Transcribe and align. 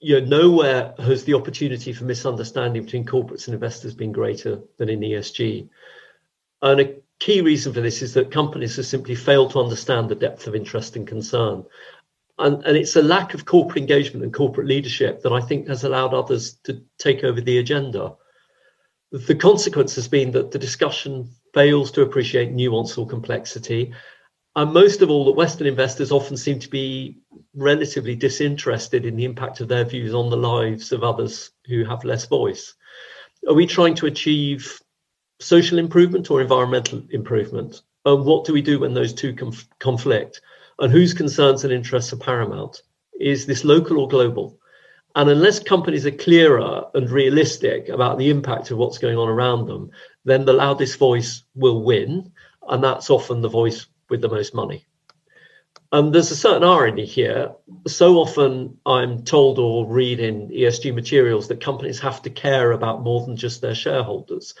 you 0.00 0.18
know, 0.18 0.26
nowhere 0.26 0.94
has 0.98 1.24
the 1.24 1.34
opportunity 1.34 1.92
for 1.92 2.04
misunderstanding 2.04 2.84
between 2.84 3.04
corporates 3.04 3.46
and 3.46 3.54
investors 3.54 3.94
been 3.94 4.12
greater 4.12 4.60
than 4.78 4.88
in 4.88 5.00
ESG. 5.00 5.68
And 6.62 6.80
a 6.80 6.94
key 7.18 7.42
reason 7.42 7.72
for 7.74 7.82
this 7.82 8.00
is 8.00 8.14
that 8.14 8.30
companies 8.30 8.76
have 8.76 8.86
simply 8.86 9.14
failed 9.14 9.52
to 9.52 9.60
understand 9.60 10.08
the 10.08 10.14
depth 10.14 10.46
of 10.46 10.54
interest 10.54 10.96
and 10.96 11.06
concern. 11.06 11.64
And, 12.38 12.64
and 12.64 12.76
it's 12.76 12.96
a 12.96 13.02
lack 13.02 13.34
of 13.34 13.44
corporate 13.44 13.76
engagement 13.76 14.24
and 14.24 14.32
corporate 14.32 14.66
leadership 14.66 15.22
that 15.22 15.32
I 15.32 15.40
think 15.42 15.68
has 15.68 15.84
allowed 15.84 16.14
others 16.14 16.54
to 16.64 16.82
take 16.98 17.22
over 17.22 17.42
the 17.42 17.58
agenda. 17.58 18.14
The 19.12 19.34
consequence 19.34 19.94
has 19.96 20.08
been 20.08 20.30
that 20.32 20.50
the 20.50 20.58
discussion 20.58 21.30
fails 21.52 21.90
to 21.92 22.02
appreciate 22.02 22.52
nuance 22.52 22.96
or 22.96 23.06
complexity. 23.06 23.92
And 24.56 24.72
most 24.72 25.00
of 25.00 25.10
all, 25.10 25.24
that 25.26 25.36
Western 25.36 25.68
investors 25.68 26.10
often 26.10 26.36
seem 26.36 26.58
to 26.58 26.68
be 26.68 27.18
relatively 27.54 28.16
disinterested 28.16 29.06
in 29.06 29.16
the 29.16 29.24
impact 29.24 29.60
of 29.60 29.68
their 29.68 29.84
views 29.84 30.12
on 30.12 30.28
the 30.28 30.36
lives 30.36 30.90
of 30.90 31.04
others 31.04 31.50
who 31.66 31.84
have 31.84 32.04
less 32.04 32.26
voice. 32.26 32.74
Are 33.46 33.54
we 33.54 33.66
trying 33.66 33.94
to 33.96 34.06
achieve 34.06 34.80
social 35.38 35.78
improvement 35.78 36.30
or 36.30 36.40
environmental 36.40 37.02
improvement? 37.10 37.82
And 38.04 38.24
what 38.24 38.44
do 38.44 38.52
we 38.52 38.62
do 38.62 38.80
when 38.80 38.92
those 38.92 39.14
two 39.14 39.34
conf- 39.34 39.68
conflict? 39.78 40.40
And 40.78 40.92
whose 40.92 41.14
concerns 41.14 41.62
and 41.62 41.72
interests 41.72 42.12
are 42.12 42.16
paramount? 42.16 42.82
Is 43.20 43.46
this 43.46 43.64
local 43.64 44.00
or 44.00 44.08
global? 44.08 44.58
And 45.14 45.28
unless 45.28 45.58
companies 45.58 46.06
are 46.06 46.12
clearer 46.12 46.84
and 46.94 47.10
realistic 47.10 47.88
about 47.88 48.18
the 48.18 48.30
impact 48.30 48.70
of 48.70 48.78
what's 48.78 48.98
going 48.98 49.16
on 49.16 49.28
around 49.28 49.66
them, 49.66 49.90
then 50.24 50.44
the 50.44 50.52
loudest 50.52 50.98
voice 50.98 51.44
will 51.54 51.82
win. 51.82 52.32
And 52.68 52.82
that's 52.82 53.10
often 53.10 53.42
the 53.42 53.48
voice 53.48 53.86
with 54.10 54.20
the 54.20 54.28
most 54.28 54.54
money. 54.54 54.86
And 55.92 56.14
there's 56.14 56.30
a 56.30 56.36
certain 56.36 56.62
irony 56.62 57.04
here. 57.04 57.52
So 57.88 58.18
often 58.18 58.78
I'm 58.86 59.24
told 59.24 59.58
or 59.58 59.86
read 59.86 60.20
in 60.20 60.48
ESG 60.48 60.94
materials 60.94 61.48
that 61.48 61.60
companies 61.60 61.98
have 62.00 62.22
to 62.22 62.30
care 62.30 62.72
about 62.72 63.02
more 63.02 63.24
than 63.26 63.36
just 63.36 63.60
their 63.60 63.74
shareholders. 63.74 64.54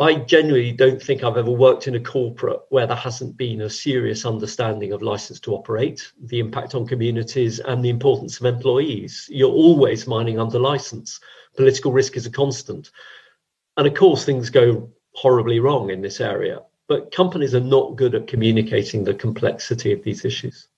I 0.00 0.16
genuinely 0.16 0.72
don't 0.72 1.00
think 1.00 1.22
I've 1.22 1.36
ever 1.36 1.50
worked 1.50 1.86
in 1.86 1.94
a 1.94 2.00
corporate 2.00 2.60
where 2.70 2.86
there 2.86 2.96
hasn't 2.96 3.36
been 3.36 3.60
a 3.60 3.70
serious 3.70 4.24
understanding 4.24 4.92
of 4.92 5.02
license 5.02 5.38
to 5.40 5.54
operate, 5.54 6.10
the 6.20 6.40
impact 6.40 6.74
on 6.74 6.86
communities, 6.86 7.60
and 7.60 7.84
the 7.84 7.90
importance 7.90 8.40
of 8.40 8.46
employees. 8.46 9.28
You're 9.30 9.52
always 9.52 10.08
mining 10.08 10.40
under 10.40 10.58
license. 10.58 11.20
Political 11.56 11.92
risk 11.92 12.16
is 12.16 12.26
a 12.26 12.30
constant. 12.30 12.90
And 13.76 13.86
of 13.86 13.94
course, 13.94 14.24
things 14.24 14.50
go 14.50 14.90
horribly 15.12 15.60
wrong 15.60 15.90
in 15.90 16.00
this 16.00 16.20
area, 16.20 16.62
but 16.88 17.14
companies 17.14 17.54
are 17.54 17.60
not 17.60 17.96
good 17.96 18.14
at 18.14 18.26
communicating 18.26 19.04
the 19.04 19.14
complexity 19.14 19.92
of 19.92 20.02
these 20.02 20.24
issues. 20.24 20.68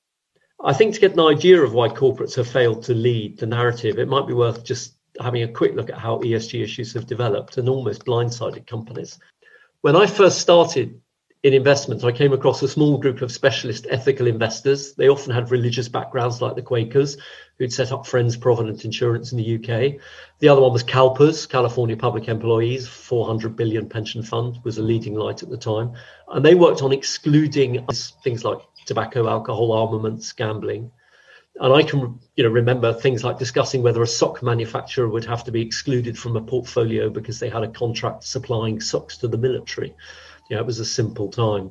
I 0.64 0.72
think 0.72 0.94
to 0.94 1.00
get 1.00 1.12
an 1.12 1.20
idea 1.20 1.60
of 1.62 1.74
why 1.74 1.88
corporates 1.88 2.36
have 2.36 2.48
failed 2.48 2.82
to 2.84 2.94
lead 2.94 3.38
the 3.38 3.46
narrative, 3.46 3.98
it 3.98 4.08
might 4.08 4.26
be 4.26 4.32
worth 4.32 4.64
just 4.64 4.94
having 5.20 5.42
a 5.42 5.48
quick 5.48 5.74
look 5.74 5.90
at 5.90 5.98
how 5.98 6.18
ESG 6.18 6.62
issues 6.62 6.92
have 6.94 7.06
developed 7.06 7.58
and 7.58 7.68
almost 7.68 8.04
blindsided 8.04 8.66
companies. 8.66 9.18
When 9.82 9.96
I 9.96 10.06
first 10.06 10.40
started 10.40 11.00
in 11.46 11.54
investment, 11.54 12.02
I 12.02 12.10
came 12.10 12.32
across 12.32 12.60
a 12.62 12.66
small 12.66 12.98
group 12.98 13.22
of 13.22 13.30
specialist 13.30 13.86
ethical 13.88 14.26
investors. 14.26 14.94
They 14.94 15.08
often 15.08 15.32
had 15.32 15.52
religious 15.52 15.88
backgrounds, 15.88 16.42
like 16.42 16.56
the 16.56 16.62
Quakers, 16.62 17.18
who'd 17.56 17.72
set 17.72 17.92
up 17.92 18.04
Friends 18.04 18.36
Provident 18.36 18.84
Insurance 18.84 19.30
in 19.30 19.38
the 19.38 19.54
UK. 19.54 20.00
The 20.40 20.48
other 20.48 20.60
one 20.60 20.72
was 20.72 20.82
CalPERS, 20.82 21.48
California 21.48 21.96
Public 21.96 22.26
Employees, 22.26 22.88
400 22.88 23.54
billion 23.54 23.88
pension 23.88 24.24
fund, 24.24 24.58
was 24.64 24.78
a 24.78 24.82
leading 24.82 25.14
light 25.14 25.44
at 25.44 25.48
the 25.48 25.56
time. 25.56 25.92
And 26.26 26.44
they 26.44 26.56
worked 26.56 26.82
on 26.82 26.92
excluding 26.92 27.86
things 28.24 28.44
like 28.44 28.58
tobacco, 28.84 29.28
alcohol, 29.28 29.70
armaments, 29.70 30.32
gambling 30.32 30.90
and 31.58 31.72
I 31.72 31.82
can 31.82 32.20
you 32.36 32.44
know 32.44 32.50
remember 32.50 32.92
things 32.92 33.24
like 33.24 33.38
discussing 33.38 33.82
whether 33.82 34.02
a 34.02 34.06
sock 34.06 34.42
manufacturer 34.42 35.08
would 35.08 35.24
have 35.24 35.44
to 35.44 35.50
be 35.50 35.62
excluded 35.62 36.18
from 36.18 36.36
a 36.36 36.42
portfolio 36.42 37.08
because 37.08 37.40
they 37.40 37.48
had 37.48 37.62
a 37.62 37.68
contract 37.68 38.24
supplying 38.24 38.78
socks 38.80 39.16
to 39.18 39.28
the 39.28 39.38
military. 39.38 39.94
Yeah, 40.48 40.58
it 40.58 40.66
was 40.66 40.80
a 40.80 40.84
simple 40.84 41.28
time. 41.28 41.70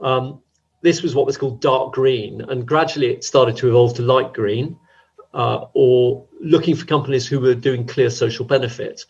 Um, 0.00 0.40
this 0.80 1.02
was 1.02 1.14
what 1.14 1.26
was 1.26 1.36
called 1.36 1.60
dark 1.60 1.92
green, 1.92 2.40
and 2.40 2.66
gradually 2.66 3.12
it 3.12 3.24
started 3.24 3.56
to 3.58 3.68
evolve 3.68 3.94
to 3.94 4.02
light 4.02 4.32
green, 4.32 4.78
uh, 5.34 5.66
or 5.74 6.26
looking 6.40 6.74
for 6.74 6.86
companies 6.86 7.26
who 7.26 7.40
were 7.40 7.54
doing 7.54 7.86
clear 7.86 8.10
social 8.10 8.44
benefit. 8.44 9.04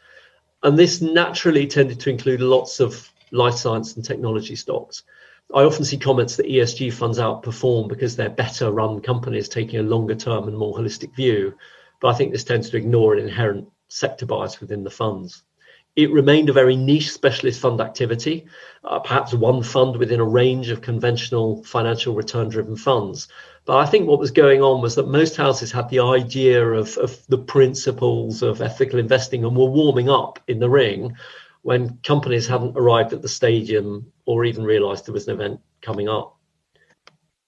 And 0.63 0.79
this 0.79 1.01
naturally 1.01 1.67
tended 1.67 1.99
to 2.01 2.11
include 2.11 2.41
lots 2.41 2.79
of 2.79 3.11
life 3.31 3.55
science 3.55 3.97
and 3.97 4.05
technology 4.05 4.55
stocks. 4.55 5.03
I 5.55 5.63
often 5.65 5.85
see 5.85 5.99
comments 5.99 6.37
that 6.37 6.47
ESG 6.47 6.93
funds 6.93 7.19
outperform 7.19 7.89
because 7.89 8.17
they're 8.17 8.31
better 8.31 8.71
run 8.71 9.01
companies 9.01 9.49
taking 9.49 9.81
a 9.81 9.83
longer 9.83 10.15
term 10.15 10.49
and 10.49 10.57
more 10.57 10.75
holistic 10.75 11.15
view. 11.15 11.55
But 12.01 12.09
I 12.09 12.15
think 12.15 12.33
this 12.33 12.45
tends 12.45 12.71
to 12.71 12.77
ignore 12.77 13.15
an 13.15 13.21
inherent 13.21 13.69
sector 13.89 14.25
bias 14.25 14.61
within 14.61 14.85
the 14.85 14.91
funds. 14.91 15.43
It 15.95 16.11
remained 16.11 16.49
a 16.49 16.55
very 16.55 16.75
niche 16.75 17.13
specialist 17.13 17.61
fund 17.61 17.81
activity, 17.81 18.47
uh, 18.83 19.01
perhaps 19.01 19.35
one 19.35 19.63
fund 19.63 19.97
within 19.97 20.21
a 20.21 20.25
range 20.25 20.71
of 20.71 20.81
conventional 20.81 21.63
financial 21.65 22.15
return 22.15 22.49
driven 22.49 22.77
funds. 22.77 23.29
But 23.67 23.77
I 23.77 23.87
think 23.87 24.09
what 24.09 24.19
was 24.19 24.31
going 24.31 24.63
on 24.63 24.81
was 24.81 24.95
that 24.95 25.07
most 25.07 25.37
houses 25.37 25.71
had 25.71 25.91
the 25.91 26.01
idea 26.01 26.67
of, 26.67 26.97
of 26.97 27.25
the 27.29 27.39
principles 27.39 28.43
of 28.43 28.63
ethical 28.63 28.99
investing 28.99 29.45
and 29.45 29.55
were 29.55 29.67
warming 29.67 30.09
up 30.09 30.41
in 30.49 30.59
the 30.61 30.71
ring 30.71 31.15
when 31.61 31.99
companies 32.03 32.47
hadn't 32.47 32.77
arrived 32.77 33.13
at 33.13 33.23
the 33.23 33.29
stadium 33.29 34.11
or 34.25 34.45
even 34.45 34.65
realized 34.65 35.07
there 35.07 35.13
was 35.13 35.29
an 35.29 35.35
event 35.35 35.61
coming 35.81 36.09
up. 36.09 36.37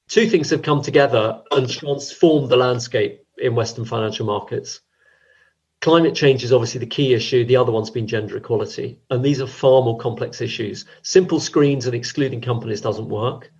Two 0.09 0.29
things 0.29 0.51
have 0.51 0.63
come 0.63 0.83
together 0.83 1.43
and 1.51 1.69
transformed 1.69 2.51
the 2.51 2.57
landscape 2.57 3.25
in 3.39 3.55
Western 3.55 3.85
financial 3.85 4.27
markets. 4.27 4.81
Climate 5.85 6.15
change 6.15 6.43
is 6.43 6.51
obviously 6.51 6.81
the 6.81 6.87
key 6.87 7.13
issue. 7.13 7.45
The 7.45 7.57
other 7.57 7.71
one's 7.71 7.91
been 7.91 8.07
gender 8.07 8.39
equality. 8.39 8.99
And 9.11 9.23
these 9.23 9.43
are 9.43 9.47
far 9.47 9.83
more 9.83 9.99
complex 9.99 10.41
issues. 10.41 10.87
Simple 11.03 11.39
screens 11.39 11.85
and 11.85 11.95
excluding 11.95 12.41
companies 12.41 12.81
doesn't 12.81 13.11
work. 13.11 13.53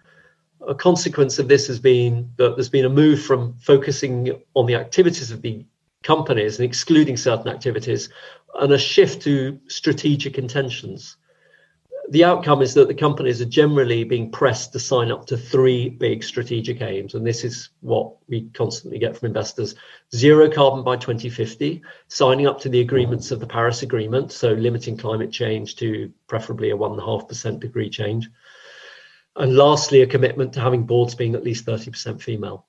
A 0.67 0.75
consequence 0.75 1.39
of 1.39 1.49
this 1.49 1.67
has 1.67 1.79
been 1.79 2.33
that 2.39 2.57
there's 2.57 2.71
been 2.71 2.87
a 2.87 2.89
move 2.89 3.21
from 3.21 3.53
focusing 3.59 4.41
on 4.55 4.65
the 4.65 4.75
activities 4.75 5.31
of 5.31 5.43
the 5.43 5.67
companies 6.03 6.59
and 6.59 6.65
excluding 6.65 7.19
certain 7.19 7.49
activities 7.49 8.09
and 8.55 8.73
a 8.73 8.79
shift 8.79 9.21
to 9.25 9.61
strategic 9.69 10.39
intentions. 10.39 11.19
The 12.11 12.25
outcome 12.25 12.61
is 12.61 12.75
that 12.75 12.89
the 12.89 12.95
companies 12.95 13.41
are 13.41 13.47
generally 13.47 14.05
being 14.05 14.31
pressed 14.31 14.73
to 14.73 14.79
sign 14.79 15.11
up 15.11 15.27
to 15.27 15.39
three 15.39 15.89
big 15.89 16.23
strategic 16.23 16.83
aims. 16.83 17.15
And 17.15 17.27
this 17.27 17.45
is 17.45 17.71
what 17.81 18.15
we 18.29 18.43
constantly 18.53 18.99
get 18.99 19.17
from 19.17 19.29
investors 19.29 19.75
zero 20.15 20.51
carbon 20.51 20.85
by 20.85 20.97
2050, 20.97 21.83
signing 22.09 22.47
up 22.47 22.61
to 22.61 22.69
the 22.69 22.81
agreements 22.81 23.31
of 23.31 23.41
the 23.41 23.47
Paris 23.47 23.83
Agreement, 23.83 24.33
so 24.33 24.53
limiting 24.53 24.97
climate 24.97 25.33
change 25.33 25.77
to 25.77 26.13
preferably 26.27 26.71
a 26.71 26.77
1.5% 26.77 27.61
degree 27.61 27.89
change. 27.89 28.29
And 29.37 29.57
lastly, 29.57 30.03
a 30.03 30.07
commitment 30.07 30.53
to 30.53 30.61
having 30.61 30.85
boards 30.85 31.15
being 31.15 31.35
at 31.35 31.43
least 31.43 31.65
30% 31.65 32.21
female 32.21 32.67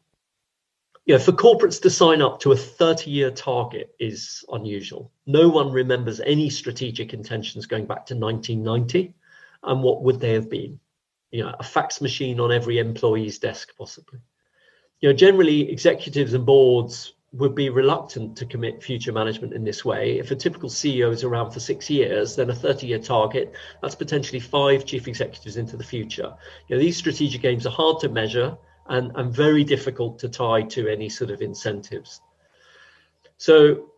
you 1.05 1.13
know, 1.13 1.19
for 1.19 1.31
corporates 1.31 1.79
to 1.81 1.89
sign 1.89 2.21
up 2.21 2.39
to 2.39 2.51
a 2.51 2.57
30 2.57 3.11
year 3.11 3.31
target 3.31 3.95
is 3.99 4.43
unusual. 4.51 5.11
No 5.27 5.47
one 5.49 5.71
remembers 5.71 6.19
any 6.21 6.49
strategic 6.49 7.13
intentions 7.13 7.67
going 7.67 7.85
back 7.85 8.07
to 8.07 8.15
1990. 8.15 9.13
And 9.65 9.81
what 9.81 10.03
would 10.03 10.19
they 10.19 10.33
have 10.33 10.49
been? 10.49 10.79
You 11.31 11.43
know, 11.43 11.55
a 11.59 11.63
fax 11.63 12.01
machine 12.01 12.39
on 12.39 12.51
every 12.51 12.77
employee's 12.77 13.39
desk, 13.39 13.69
possibly. 13.77 14.19
You 15.01 15.09
know, 15.09 15.13
generally, 15.13 15.69
executives 15.69 16.33
and 16.33 16.45
boards 16.45 17.13
would 17.33 17.55
be 17.55 17.69
reluctant 17.69 18.37
to 18.37 18.45
commit 18.45 18.81
future 18.81 19.11
management 19.11 19.53
in 19.53 19.63
this 19.63 19.83
way. 19.83 20.19
If 20.19 20.31
a 20.31 20.35
typical 20.35 20.69
CEO 20.69 21.11
is 21.11 21.23
around 21.23 21.51
for 21.51 21.59
six 21.59 21.89
years, 21.89 22.35
then 22.35 22.49
a 22.49 22.55
30 22.55 22.87
year 22.87 22.99
target, 22.99 23.53
that's 23.81 23.95
potentially 23.95 24.39
five 24.39 24.85
chief 24.85 25.07
executives 25.07 25.57
into 25.57 25.75
the 25.75 25.83
future. 25.83 26.33
You 26.67 26.75
know, 26.75 26.81
these 26.81 26.95
strategic 26.95 27.43
aims 27.43 27.65
are 27.65 27.71
hard 27.71 27.99
to 28.01 28.09
measure 28.09 28.57
and, 28.87 29.11
and 29.15 29.33
very 29.33 29.63
difficult 29.63 30.19
to 30.19 30.29
tie 30.29 30.61
to 30.61 30.87
any 30.87 31.09
sort 31.09 31.29
of 31.29 31.41
incentives. 31.41 32.21
So, 33.37 33.89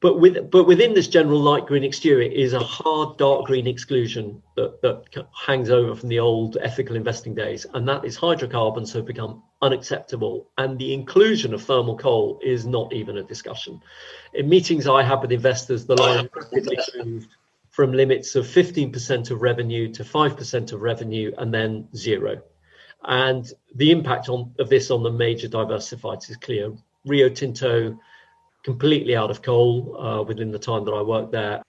but 0.00 0.18
with 0.18 0.50
but 0.50 0.64
within 0.64 0.94
this 0.94 1.06
general 1.06 1.38
light 1.40 1.66
green 1.66 1.84
exterior 1.84 2.30
is 2.30 2.52
a 2.52 2.58
hard 2.58 3.16
dark 3.18 3.46
green 3.46 3.66
exclusion 3.66 4.42
that, 4.56 4.82
that 4.82 5.04
hangs 5.46 5.70
over 5.70 5.94
from 5.94 6.08
the 6.08 6.18
old 6.18 6.56
ethical 6.60 6.96
investing 6.96 7.34
days, 7.34 7.66
and 7.74 7.86
that 7.88 8.04
is 8.04 8.16
hydrocarbons 8.16 8.92
have 8.92 9.06
become 9.06 9.42
unacceptable, 9.62 10.48
and 10.58 10.78
the 10.78 10.92
inclusion 10.92 11.54
of 11.54 11.62
thermal 11.62 11.96
coal 11.96 12.40
is 12.42 12.66
not 12.66 12.92
even 12.92 13.18
a 13.18 13.22
discussion. 13.22 13.80
In 14.34 14.48
meetings 14.48 14.88
I 14.88 15.02
have 15.02 15.22
with 15.22 15.32
investors, 15.32 15.86
the 15.86 15.96
line 15.96 16.28
moved 17.04 17.36
from 17.70 17.92
limits 17.92 18.34
of 18.34 18.46
15% 18.46 19.30
of 19.30 19.42
revenue 19.42 19.92
to 19.92 20.02
5% 20.02 20.72
of 20.72 20.80
revenue, 20.80 21.32
and 21.38 21.54
then 21.54 21.88
zero. 21.94 22.42
And 23.04 23.50
the 23.76 23.92
impact 23.92 24.28
on, 24.28 24.52
of 24.58 24.68
this 24.68 24.90
on 24.90 25.02
the 25.02 25.10
major 25.10 25.48
diversifieds 25.48 26.28
is 26.28 26.36
clear. 26.36 26.72
Rio 27.06 27.28
Tinto 27.28 27.98
completely 28.62 29.16
out 29.16 29.30
of 29.30 29.42
coal 29.42 29.96
uh, 29.98 30.22
within 30.22 30.50
the 30.50 30.58
time 30.58 30.84
that 30.84 30.92
I 30.92 31.02
worked 31.02 31.32
there. 31.32 31.62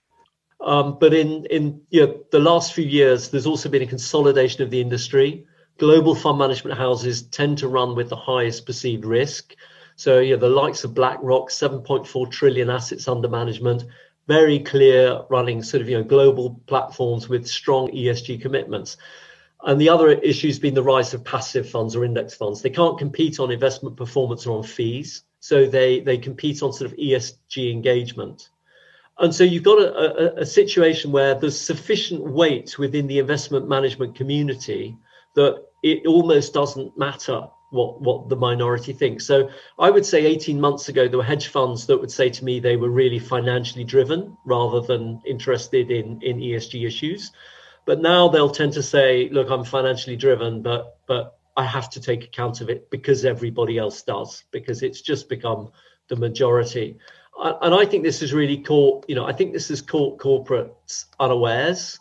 Um, 0.60 0.98
but 1.00 1.12
in 1.12 1.46
in 1.46 1.82
you 1.90 2.06
know, 2.06 2.24
the 2.30 2.38
last 2.38 2.72
few 2.72 2.84
years, 2.84 3.30
there's 3.30 3.46
also 3.46 3.68
been 3.68 3.82
a 3.82 3.86
consolidation 3.86 4.62
of 4.62 4.70
the 4.70 4.80
industry. 4.80 5.44
Global 5.78 6.14
fund 6.14 6.38
management 6.38 6.78
houses 6.78 7.22
tend 7.22 7.58
to 7.58 7.68
run 7.68 7.96
with 7.96 8.08
the 8.08 8.16
highest 8.16 8.66
perceived 8.66 9.04
risk. 9.04 9.54
So, 9.96 10.20
you 10.20 10.34
know, 10.34 10.40
the 10.40 10.48
likes 10.48 10.84
of 10.84 10.94
BlackRock, 10.94 11.50
7.4 11.50 12.30
trillion 12.30 12.70
assets 12.70 13.08
under 13.08 13.28
management, 13.28 13.84
very 14.26 14.58
clear 14.60 15.22
running 15.28 15.62
sort 15.62 15.80
of, 15.80 15.88
you 15.88 15.98
know, 15.98 16.04
global 16.04 16.60
platforms 16.66 17.28
with 17.28 17.46
strong 17.46 17.90
ESG 17.90 18.40
commitments. 18.40 18.96
And 19.64 19.80
the 19.80 19.88
other 19.88 20.10
issue 20.10 20.48
has 20.48 20.58
been 20.58 20.74
the 20.74 20.82
rise 20.82 21.14
of 21.14 21.24
passive 21.24 21.68
funds 21.68 21.94
or 21.94 22.04
index 22.04 22.34
funds. 22.34 22.62
They 22.62 22.70
can't 22.70 22.98
compete 22.98 23.38
on 23.38 23.50
investment 23.50 23.96
performance 23.96 24.46
or 24.46 24.56
on 24.56 24.64
fees. 24.64 25.22
So 25.42 25.66
they, 25.66 25.98
they 25.98 26.18
compete 26.18 26.62
on 26.62 26.72
sort 26.72 26.92
of 26.92 26.96
ESG 26.96 27.72
engagement. 27.72 28.48
And 29.18 29.34
so 29.34 29.42
you've 29.42 29.64
got 29.64 29.80
a, 29.80 30.38
a, 30.38 30.42
a 30.42 30.46
situation 30.46 31.10
where 31.10 31.34
there's 31.34 31.60
sufficient 31.60 32.22
weight 32.22 32.78
within 32.78 33.08
the 33.08 33.18
investment 33.18 33.68
management 33.68 34.14
community 34.14 34.96
that 35.34 35.64
it 35.82 36.06
almost 36.06 36.54
doesn't 36.54 36.96
matter 36.96 37.48
what 37.70 38.00
what 38.00 38.28
the 38.28 38.36
minority 38.36 38.92
thinks. 38.92 39.26
So 39.26 39.50
I 39.80 39.90
would 39.90 40.06
say 40.06 40.26
18 40.26 40.60
months 40.60 40.88
ago 40.88 41.08
there 41.08 41.18
were 41.18 41.24
hedge 41.24 41.48
funds 41.48 41.86
that 41.86 41.98
would 41.98 42.12
say 42.12 42.30
to 42.30 42.44
me 42.44 42.60
they 42.60 42.76
were 42.76 42.90
really 42.90 43.18
financially 43.18 43.82
driven 43.82 44.36
rather 44.44 44.80
than 44.80 45.20
interested 45.26 45.90
in 45.90 46.22
in 46.22 46.38
ESG 46.38 46.86
issues. 46.86 47.32
But 47.84 48.00
now 48.00 48.28
they'll 48.28 48.50
tend 48.50 48.74
to 48.74 48.82
say, 48.82 49.28
look, 49.30 49.50
I'm 49.50 49.64
financially 49.64 50.14
driven, 50.16 50.62
but 50.62 50.98
but 51.08 51.36
I 51.56 51.64
have 51.64 51.90
to 51.90 52.00
take 52.00 52.24
account 52.24 52.60
of 52.60 52.70
it 52.70 52.90
because 52.90 53.24
everybody 53.24 53.78
else 53.78 54.02
does, 54.02 54.44
because 54.50 54.82
it's 54.82 55.00
just 55.00 55.28
become 55.28 55.70
the 56.08 56.16
majority. 56.16 56.96
And 57.38 57.74
I 57.74 57.84
think 57.84 58.04
this 58.04 58.22
is 58.22 58.32
really 58.32 58.58
caught, 58.58 59.04
you 59.08 59.14
know, 59.14 59.26
I 59.26 59.32
think 59.32 59.52
this 59.52 59.68
has 59.68 59.82
caught 59.82 60.18
corporates 60.18 61.06
unawares. 61.18 61.98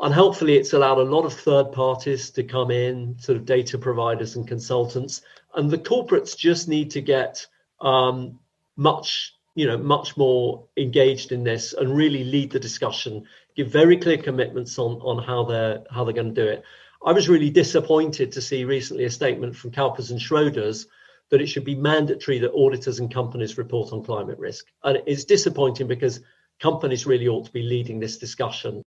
And 0.00 0.14
hopefully 0.14 0.56
it's 0.56 0.72
allowed 0.72 0.98
a 0.98 1.02
lot 1.02 1.24
of 1.24 1.32
third 1.32 1.72
parties 1.72 2.30
to 2.30 2.44
come 2.44 2.70
in 2.70 3.16
sort 3.18 3.36
of 3.36 3.44
data 3.44 3.78
providers 3.78 4.36
and 4.36 4.46
consultants. 4.46 5.22
And 5.54 5.70
the 5.70 5.78
corporates 5.78 6.36
just 6.36 6.68
need 6.68 6.92
to 6.92 7.00
get 7.00 7.44
um, 7.80 8.38
much 8.76 9.34
you 9.54 9.66
know 9.66 9.76
much 9.76 10.16
more 10.16 10.64
engaged 10.76 11.32
in 11.32 11.42
this 11.42 11.72
and 11.72 11.96
really 11.96 12.22
lead 12.22 12.52
the 12.52 12.60
discussion 12.60 13.24
give 13.56 13.68
very 13.68 13.96
clear 13.96 14.16
commitments 14.16 14.78
on 14.78 14.92
on 15.00 15.20
how 15.20 15.42
they're 15.44 15.82
how 15.90 16.04
they're 16.04 16.14
going 16.14 16.32
to 16.32 16.44
do 16.44 16.48
it 16.48 16.62
i 17.04 17.12
was 17.12 17.28
really 17.28 17.50
disappointed 17.50 18.32
to 18.32 18.40
see 18.40 18.64
recently 18.64 19.04
a 19.04 19.10
statement 19.10 19.56
from 19.56 19.70
CalPERS 19.70 20.10
and 20.10 20.20
Schroders 20.20 20.86
that 21.30 21.40
it 21.40 21.46
should 21.46 21.64
be 21.64 21.74
mandatory 21.74 22.38
that 22.38 22.52
auditors 22.52 23.00
and 23.00 23.12
companies 23.12 23.58
report 23.58 23.92
on 23.92 24.02
climate 24.02 24.38
risk. 24.38 24.66
And 24.82 25.02
it's 25.06 25.24
disappointing 25.24 25.86
because 25.86 26.20
companies 26.60 27.06
really 27.06 27.28
ought 27.28 27.46
to 27.46 27.52
be 27.52 27.62
leading 27.62 28.00
this 28.00 28.18
discussion 28.18 28.76